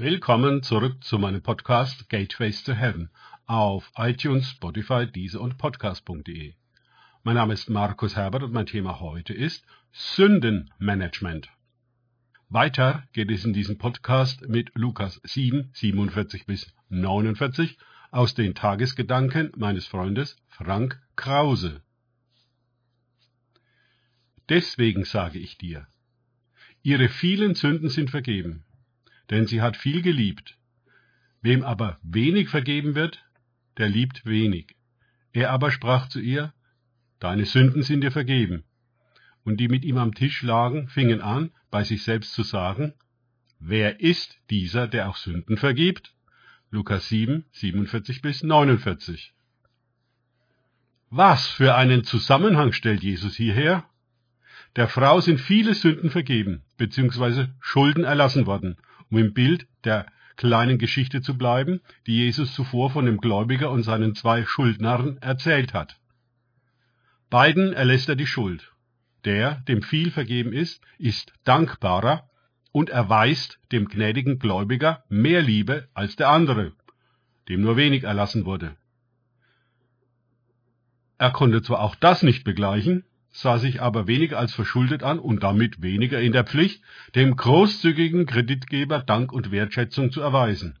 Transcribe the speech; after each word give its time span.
Willkommen 0.00 0.62
zurück 0.62 1.02
zu 1.02 1.18
meinem 1.18 1.42
Podcast 1.42 2.08
Gateways 2.08 2.62
to 2.62 2.72
Heaven 2.72 3.10
auf 3.46 3.90
iTunes, 3.96 4.48
Spotify, 4.48 5.10
Deezer 5.10 5.40
und 5.40 5.58
Podcast.de. 5.58 6.54
Mein 7.24 7.34
Name 7.34 7.54
ist 7.54 7.68
Markus 7.68 8.14
Herbert 8.14 8.44
und 8.44 8.52
mein 8.52 8.66
Thema 8.66 9.00
heute 9.00 9.34
ist 9.34 9.66
Sündenmanagement. 9.90 11.48
Weiter 12.48 13.08
geht 13.12 13.28
es 13.32 13.44
in 13.44 13.52
diesem 13.52 13.76
Podcast 13.76 14.48
mit 14.48 14.70
Lukas 14.76 15.20
7, 15.24 15.70
47 15.72 16.46
bis 16.46 16.72
49 16.90 17.76
aus 18.12 18.36
den 18.36 18.54
Tagesgedanken 18.54 19.50
meines 19.56 19.88
Freundes 19.88 20.36
Frank 20.46 21.02
Krause. 21.16 21.82
Deswegen 24.48 25.02
sage 25.04 25.40
ich 25.40 25.58
dir, 25.58 25.88
ihre 26.84 27.08
vielen 27.08 27.56
Sünden 27.56 27.88
sind 27.88 28.10
vergeben, 28.10 28.64
denn 29.30 29.46
sie 29.46 29.62
hat 29.62 29.76
viel 29.76 30.02
geliebt. 30.02 30.56
Wem 31.40 31.62
aber 31.62 31.98
wenig 32.02 32.48
vergeben 32.48 32.94
wird, 32.94 33.24
der 33.76 33.88
liebt 33.88 34.26
wenig. 34.26 34.76
Er 35.32 35.50
aber 35.50 35.70
sprach 35.70 36.08
zu 36.08 36.20
ihr, 36.20 36.52
Deine 37.20 37.46
Sünden 37.46 37.82
sind 37.82 38.02
dir 38.02 38.12
vergeben. 38.12 38.64
Und 39.44 39.58
die 39.58 39.68
mit 39.68 39.84
ihm 39.84 39.98
am 39.98 40.14
Tisch 40.14 40.42
lagen, 40.42 40.88
fingen 40.88 41.20
an, 41.20 41.50
bei 41.70 41.82
sich 41.82 42.02
selbst 42.04 42.32
zu 42.32 42.42
sagen, 42.42 42.94
Wer 43.60 44.00
ist 44.00 44.38
dieser, 44.50 44.86
der 44.86 45.08
auch 45.08 45.16
Sünden 45.16 45.56
vergibt? 45.56 46.14
Lukas 46.70 47.08
7, 47.08 47.44
47 47.52 48.22
bis 48.22 48.42
49. 48.42 49.32
Was 51.10 51.46
für 51.46 51.74
einen 51.74 52.04
Zusammenhang 52.04 52.72
stellt 52.72 53.02
Jesus 53.02 53.34
hierher? 53.34 53.84
Der 54.76 54.86
Frau 54.86 55.20
sind 55.20 55.40
viele 55.40 55.74
Sünden 55.74 56.10
vergeben, 56.10 56.62
beziehungsweise 56.76 57.54
Schulden 57.60 58.04
erlassen 58.04 58.46
worden, 58.46 58.76
um 59.10 59.18
im 59.18 59.34
Bild 59.34 59.66
der 59.84 60.06
kleinen 60.36 60.78
Geschichte 60.78 61.20
zu 61.20 61.36
bleiben, 61.36 61.80
die 62.06 62.16
Jesus 62.16 62.54
zuvor 62.54 62.90
von 62.90 63.06
dem 63.06 63.18
Gläubiger 63.18 63.70
und 63.70 63.82
seinen 63.82 64.14
zwei 64.14 64.44
Schuldnern 64.44 65.18
erzählt 65.20 65.74
hat. 65.74 65.98
Beiden 67.30 67.72
erlässt 67.72 68.08
er 68.08 68.16
die 68.16 68.26
Schuld. 68.26 68.72
Der, 69.24 69.56
dem 69.68 69.82
viel 69.82 70.10
vergeben 70.10 70.52
ist, 70.52 70.80
ist 70.98 71.32
dankbarer 71.44 72.30
und 72.72 72.90
erweist 72.90 73.58
dem 73.72 73.88
gnädigen 73.88 74.38
Gläubiger 74.38 75.04
mehr 75.08 75.42
Liebe 75.42 75.88
als 75.92 76.16
der 76.16 76.28
andere, 76.28 76.72
dem 77.48 77.60
nur 77.60 77.76
wenig 77.76 78.04
erlassen 78.04 78.44
wurde. 78.44 78.76
Er 81.18 81.32
konnte 81.32 81.62
zwar 81.62 81.80
auch 81.80 81.96
das 81.96 82.22
nicht 82.22 82.44
begleichen, 82.44 83.04
sah 83.40 83.58
sich 83.58 83.80
aber 83.80 84.08
weniger 84.08 84.36
als 84.36 84.52
verschuldet 84.52 85.04
an 85.04 85.20
und 85.20 85.44
damit 85.44 85.80
weniger 85.80 86.20
in 86.20 86.32
der 86.32 86.42
Pflicht, 86.42 86.82
dem 87.14 87.36
großzügigen 87.36 88.26
Kreditgeber 88.26 88.98
Dank 88.98 89.32
und 89.32 89.52
Wertschätzung 89.52 90.10
zu 90.10 90.20
erweisen. 90.20 90.80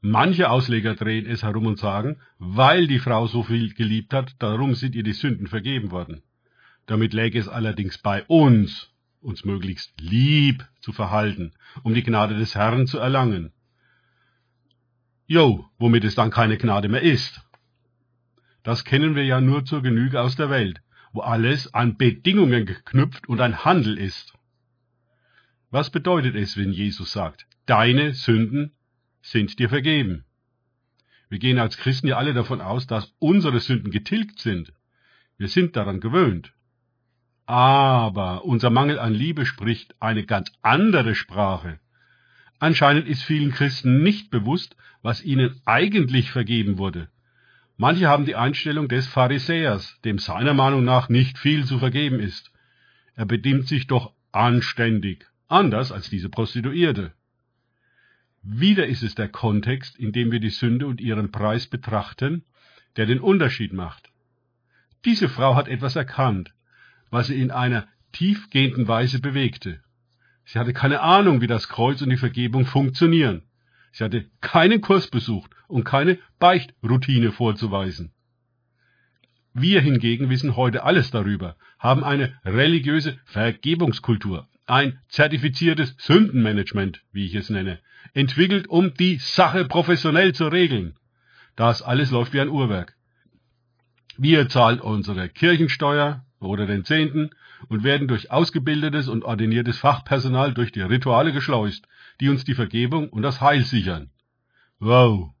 Manche 0.00 0.50
Ausleger 0.50 0.94
drehen 0.94 1.26
es 1.26 1.42
herum 1.42 1.66
und 1.66 1.80
sagen, 1.80 2.20
weil 2.38 2.86
die 2.86 3.00
Frau 3.00 3.26
so 3.26 3.42
viel 3.42 3.74
geliebt 3.74 4.14
hat, 4.14 4.36
darum 4.38 4.76
sind 4.76 4.94
ihr 4.94 5.02
die 5.02 5.12
Sünden 5.12 5.48
vergeben 5.48 5.90
worden. 5.90 6.22
Damit 6.86 7.12
läge 7.12 7.40
es 7.40 7.48
allerdings 7.48 7.98
bei 7.98 8.22
uns, 8.26 8.92
uns 9.20 9.44
möglichst 9.44 10.00
lieb 10.00 10.64
zu 10.80 10.92
verhalten, 10.92 11.54
um 11.82 11.92
die 11.92 12.04
Gnade 12.04 12.36
des 12.36 12.54
Herrn 12.54 12.86
zu 12.86 12.98
erlangen. 12.98 13.52
Jo, 15.26 15.68
womit 15.76 16.04
es 16.04 16.14
dann 16.14 16.30
keine 16.30 16.56
Gnade 16.56 16.88
mehr 16.88 17.02
ist. 17.02 17.42
Das 18.62 18.84
kennen 18.84 19.16
wir 19.16 19.24
ja 19.24 19.40
nur 19.40 19.64
zur 19.64 19.82
Genüge 19.82 20.20
aus 20.20 20.36
der 20.36 20.50
Welt, 20.50 20.80
wo 21.12 21.20
alles 21.20 21.72
an 21.74 21.96
Bedingungen 21.96 22.66
geknüpft 22.66 23.28
und 23.28 23.40
ein 23.40 23.64
Handel 23.64 23.98
ist. 23.98 24.32
Was 25.70 25.90
bedeutet 25.90 26.34
es, 26.34 26.56
wenn 26.56 26.72
Jesus 26.72 27.12
sagt, 27.12 27.46
deine 27.66 28.14
Sünden 28.14 28.72
sind 29.22 29.58
dir 29.58 29.68
vergeben? 29.68 30.24
Wir 31.28 31.38
gehen 31.38 31.58
als 31.58 31.76
Christen 31.76 32.08
ja 32.08 32.16
alle 32.16 32.34
davon 32.34 32.60
aus, 32.60 32.86
dass 32.86 33.14
unsere 33.18 33.60
Sünden 33.60 33.90
getilgt 33.90 34.40
sind. 34.40 34.72
Wir 35.38 35.48
sind 35.48 35.76
daran 35.76 36.00
gewöhnt. 36.00 36.52
Aber 37.46 38.44
unser 38.44 38.70
Mangel 38.70 38.98
an 38.98 39.14
Liebe 39.14 39.46
spricht 39.46 39.94
eine 40.00 40.24
ganz 40.24 40.52
andere 40.62 41.14
Sprache. 41.14 41.78
Anscheinend 42.58 43.08
ist 43.08 43.22
vielen 43.22 43.52
Christen 43.52 44.02
nicht 44.02 44.30
bewusst, 44.30 44.76
was 45.02 45.22
ihnen 45.22 45.60
eigentlich 45.64 46.30
vergeben 46.30 46.78
wurde 46.78 47.08
Manche 47.80 48.08
haben 48.08 48.26
die 48.26 48.36
Einstellung 48.36 48.88
des 48.88 49.06
Pharisäers, 49.06 49.98
dem 50.04 50.18
seiner 50.18 50.52
Meinung 50.52 50.84
nach 50.84 51.08
nicht 51.08 51.38
viel 51.38 51.64
zu 51.64 51.78
vergeben 51.78 52.20
ist. 52.20 52.52
Er 53.14 53.24
bedient 53.24 53.68
sich 53.68 53.86
doch 53.86 54.12
anständig, 54.32 55.24
anders 55.48 55.90
als 55.90 56.10
diese 56.10 56.28
Prostituierte. 56.28 57.14
Wieder 58.42 58.86
ist 58.86 59.02
es 59.02 59.14
der 59.14 59.28
Kontext, 59.28 59.98
in 59.98 60.12
dem 60.12 60.30
wir 60.30 60.40
die 60.40 60.50
Sünde 60.50 60.86
und 60.86 61.00
ihren 61.00 61.32
Preis 61.32 61.68
betrachten, 61.68 62.44
der 62.96 63.06
den 63.06 63.18
Unterschied 63.18 63.72
macht. 63.72 64.10
Diese 65.06 65.30
Frau 65.30 65.54
hat 65.54 65.66
etwas 65.66 65.96
erkannt, 65.96 66.52
was 67.08 67.28
sie 67.28 67.40
in 67.40 67.50
einer 67.50 67.88
tiefgehenden 68.12 68.88
Weise 68.88 69.20
bewegte. 69.20 69.82
Sie 70.44 70.58
hatte 70.58 70.74
keine 70.74 71.00
Ahnung, 71.00 71.40
wie 71.40 71.46
das 71.46 71.70
Kreuz 71.70 72.02
und 72.02 72.10
die 72.10 72.18
Vergebung 72.18 72.66
funktionieren. 72.66 73.40
Sie 73.92 74.04
hatte 74.04 74.26
keinen 74.40 74.80
Kurs 74.80 75.08
besucht 75.08 75.50
und 75.68 75.84
keine 75.84 76.18
Beichtroutine 76.38 77.32
vorzuweisen. 77.32 78.12
Wir 79.52 79.80
hingegen 79.80 80.30
wissen 80.30 80.56
heute 80.56 80.84
alles 80.84 81.10
darüber, 81.10 81.56
haben 81.78 82.04
eine 82.04 82.34
religiöse 82.44 83.18
Vergebungskultur, 83.24 84.48
ein 84.66 85.00
zertifiziertes 85.08 85.96
Sündenmanagement, 85.98 87.02
wie 87.12 87.26
ich 87.26 87.34
es 87.34 87.50
nenne, 87.50 87.80
entwickelt, 88.14 88.68
um 88.68 88.94
die 88.94 89.16
Sache 89.16 89.64
professionell 89.64 90.32
zu 90.34 90.46
regeln. 90.46 90.94
Das 91.56 91.82
alles 91.82 92.12
läuft 92.12 92.32
wie 92.32 92.40
ein 92.40 92.48
Uhrwerk. 92.48 92.96
Wir 94.16 94.48
zahlen 94.48 94.80
unsere 94.80 95.28
Kirchensteuer 95.28 96.24
oder 96.38 96.66
den 96.66 96.84
Zehnten 96.84 97.30
und 97.68 97.84
werden 97.84 98.08
durch 98.08 98.30
ausgebildetes 98.30 99.08
und 99.08 99.24
ordiniertes 99.24 99.78
Fachpersonal 99.78 100.54
durch 100.54 100.72
die 100.72 100.80
Rituale 100.80 101.32
geschleust, 101.32 101.86
die 102.20 102.28
uns 102.28 102.44
die 102.44 102.54
Vergebung 102.54 103.08
und 103.08 103.22
das 103.22 103.40
Heil 103.40 103.64
sichern. 103.64 104.10
Wow! 104.78 105.32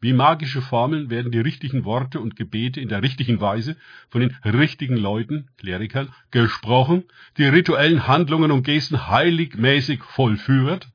Wie 0.00 0.12
magische 0.12 0.60
Formeln 0.60 1.08
werden 1.08 1.32
die 1.32 1.40
richtigen 1.40 1.86
Worte 1.86 2.20
und 2.20 2.36
Gebete 2.36 2.78
in 2.78 2.90
der 2.90 3.02
richtigen 3.02 3.40
Weise 3.40 3.76
von 4.10 4.20
den 4.20 4.36
richtigen 4.44 4.98
Leuten, 4.98 5.48
Klerikern, 5.56 6.12
gesprochen, 6.30 7.04
die 7.38 7.44
rituellen 7.44 8.06
Handlungen 8.06 8.50
und 8.50 8.64
Gesten 8.64 9.08
heiligmäßig 9.08 10.02
vollführt, 10.02 10.88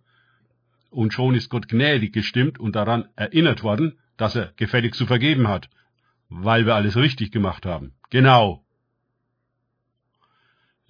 und 0.91 1.11
schon 1.11 1.33
ist 1.33 1.49
Gott 1.49 1.67
gnädig 1.67 2.13
gestimmt 2.13 2.59
und 2.59 2.75
daran 2.75 3.05
erinnert 3.15 3.63
worden, 3.63 3.97
dass 4.17 4.35
er 4.35 4.53
gefällig 4.57 4.93
zu 4.93 5.07
vergeben 5.07 5.47
hat, 5.47 5.69
weil 6.29 6.65
wir 6.67 6.75
alles 6.75 6.95
richtig 6.95 7.31
gemacht 7.31 7.65
haben. 7.65 7.93
Genau. 8.11 8.63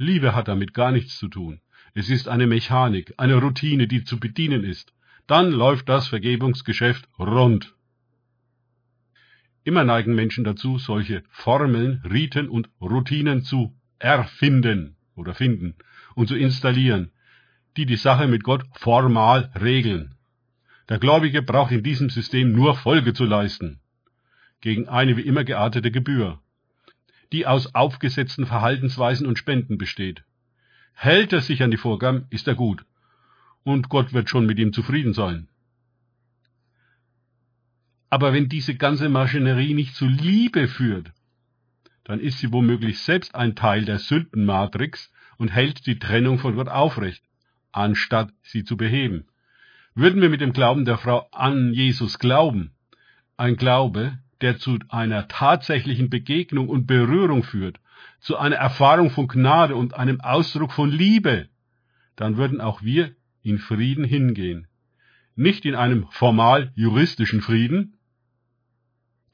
Liebe 0.01 0.33
hat 0.33 0.47
damit 0.47 0.73
gar 0.73 0.93
nichts 0.93 1.19
zu 1.19 1.27
tun. 1.27 1.59
Es 1.93 2.09
ist 2.09 2.29
eine 2.29 2.47
Mechanik, 2.47 3.13
eine 3.17 3.35
Routine, 3.35 3.85
die 3.85 4.05
zu 4.05 4.17
bedienen 4.17 4.63
ist. 4.63 4.93
Dann 5.27 5.51
läuft 5.51 5.89
das 5.89 6.07
Vergebungsgeschäft 6.07 7.09
rund. 7.19 7.75
Immer 9.65 9.83
neigen 9.83 10.15
Menschen 10.15 10.45
dazu, 10.45 10.79
solche 10.79 11.23
Formeln, 11.29 12.01
Riten 12.09 12.47
und 12.47 12.69
Routinen 12.79 13.43
zu 13.43 13.75
erfinden 13.99 14.95
oder 15.15 15.33
finden 15.35 15.75
und 16.15 16.27
zu 16.27 16.35
installieren, 16.37 17.11
die 17.75 17.85
die 17.85 17.97
Sache 17.97 18.27
mit 18.27 18.43
Gott 18.43 18.63
formal 18.71 19.51
regeln. 19.59 20.15
Der 20.87 20.99
Gläubige 20.99 21.41
braucht 21.41 21.73
in 21.73 21.83
diesem 21.83 22.09
System 22.09 22.53
nur 22.53 22.75
Folge 22.77 23.13
zu 23.13 23.25
leisten, 23.25 23.81
gegen 24.61 24.87
eine 24.87 25.17
wie 25.17 25.23
immer 25.23 25.43
geartete 25.43 25.91
Gebühr, 25.91 26.39
die 27.31 27.45
aus 27.45 27.75
aufgesetzten 27.75 28.45
Verhaltensweisen 28.45 29.27
und 29.27 29.37
Spenden 29.37 29.77
besteht. 29.77 30.23
Hält 30.93 31.31
er 31.33 31.41
sich 31.41 31.63
an 31.63 31.71
die 31.71 31.77
Vorgaben, 31.77 32.25
ist 32.29 32.47
er 32.47 32.55
gut. 32.55 32.83
Und 33.63 33.89
Gott 33.89 34.13
wird 34.13 34.29
schon 34.29 34.45
mit 34.45 34.59
ihm 34.59 34.73
zufrieden 34.73 35.13
sein. 35.13 35.47
Aber 38.09 38.33
wenn 38.33 38.49
diese 38.49 38.75
ganze 38.75 39.07
Maschinerie 39.07 39.73
nicht 39.73 39.95
zu 39.95 40.07
Liebe 40.07 40.67
führt, 40.67 41.11
dann 42.03 42.19
ist 42.19 42.39
sie 42.39 42.51
womöglich 42.51 42.99
selbst 42.99 43.35
ein 43.35 43.55
Teil 43.55 43.85
der 43.85 43.99
Sündenmatrix 43.99 45.11
und 45.37 45.49
hält 45.49 45.85
die 45.85 45.99
Trennung 45.99 46.39
von 46.39 46.55
Gott 46.55 46.67
aufrecht, 46.67 47.23
anstatt 47.71 48.31
sie 48.41 48.63
zu 48.63 48.77
beheben. 48.77 49.27
Würden 49.93 50.21
wir 50.21 50.29
mit 50.29 50.41
dem 50.41 50.53
Glauben 50.53 50.85
der 50.85 50.97
Frau 50.97 51.27
an 51.31 51.73
Jesus 51.73 52.17
glauben, 52.17 52.71
ein 53.37 53.57
Glaube, 53.57 54.17
der 54.41 54.57
zu 54.57 54.79
einer 54.89 55.27
tatsächlichen 55.27 56.09
Begegnung 56.09 56.69
und 56.69 56.87
Berührung 56.87 57.43
führt 57.43 57.79
zu 58.19 58.37
einer 58.37 58.57
Erfahrung 58.57 59.09
von 59.09 59.27
Gnade 59.27 59.75
und 59.75 59.93
einem 59.93 60.21
Ausdruck 60.21 60.71
von 60.73 60.89
Liebe, 60.91 61.49
dann 62.15 62.37
würden 62.37 62.61
auch 62.61 62.81
wir 62.81 63.15
in 63.41 63.57
Frieden 63.59 64.03
hingehen. 64.03 64.67
Nicht 65.35 65.65
in 65.65 65.75
einem 65.75 66.07
formal 66.11 66.71
juristischen 66.75 67.41
Frieden, 67.41 67.97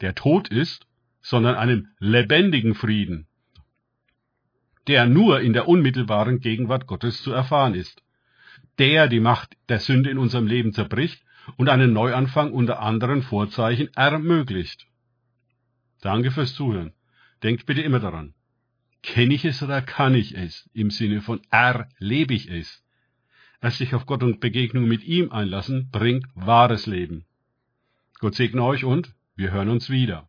der 0.02 0.16
tot 0.16 0.50
ist, 0.50 0.88
sondern 1.22 1.56
einem 1.56 1.88
lebendigen 2.00 2.75
Frieden, 2.75 3.28
der 4.88 5.07
nur 5.07 5.42
in 5.42 5.54
der 5.54 5.68
unmittelbaren 5.68 6.40
Gegenwart 6.40 6.86
Gottes 6.86 7.24
zu 7.24 7.31
erfahren 7.31 7.74
ist. 7.74 8.04
der 8.78 9.07
die 9.07 9.19
Macht 9.19 9.56
der 9.69 9.80
Sünde 9.80 10.10
in 10.10 10.18
unserem 10.18 10.48
Leben 10.48 10.74
zerbricht 10.74 11.24
und 11.57 11.69
einen 11.69 11.94
Neuanfang 11.94 12.52
unter 12.52 12.81
anderen 12.81 13.22
Vorzeichen 13.22 13.90
ermöglicht. 13.96 14.88
Danke 16.06 16.30
fürs 16.30 16.54
Zuhören. 16.54 16.94
Denkt 17.42 17.66
bitte 17.66 17.81
immer 17.81 18.00
daran. 18.00 18.36
Kenne 19.02 19.34
ich 19.34 19.44
es 19.44 19.63
oder 19.63 19.81
kann 19.81 20.13
ich 20.13 20.36
es? 20.36 20.69
Im 20.72 20.92
Sinne 20.92 21.19
von 21.19 21.42
erlebe 21.50 22.36
ich 22.36 22.48
es. 22.48 22.84
Erst 23.60 23.80
sich 23.80 23.96
auf 23.96 24.06
Gott 24.06 24.22
und 24.22 24.40
Begegnung 24.40 24.88
mit 24.88 25.04
ihm 25.04 25.31
einlassen, 25.31 25.90
bringt 25.90 26.28
wahres 26.36 26.86
Leben. 26.86 27.25
Gott 28.19 28.36
segne 28.36 28.63
euch 28.63 28.84
und 28.84 29.16
wir 29.36 29.52
hören 29.52 29.69
uns 29.69 29.90
wieder. 29.90 30.24